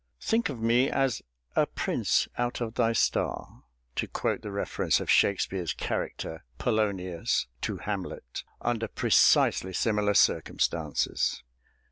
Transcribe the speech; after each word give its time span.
Think 0.19 0.49
of 0.49 0.59
me 0.59 0.89
as 0.89 1.21
"a 1.55 1.67
prince 1.67 2.27
out 2.35 2.59
of 2.59 2.73
thy 2.73 2.91
star," 2.91 3.65
to 3.97 4.07
quote 4.07 4.41
the 4.41 4.49
reference 4.49 4.99
of 4.99 5.11
SHAKSPEARE'S 5.11 5.75
character, 5.75 6.43
Polonius, 6.57 7.45
to 7.61 7.77
Hamlet, 7.77 8.43
under 8.61 8.87
precisely 8.87 9.73
similar 9.73 10.15
circumstances. 10.15 11.43